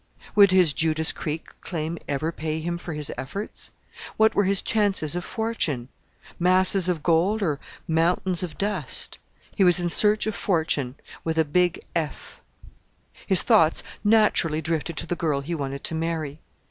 [0.35, 3.69] Would his Judas Creek Claim ever pay him for his efforts?
[4.17, 5.89] What were his chances of fortune?
[6.39, 9.19] Masses of gold or mountains of dust?
[9.53, 12.41] He was in search of fortune with a big "F."
[13.27, 16.39] His thoughts naturally drifted to the girl he wanted to marry.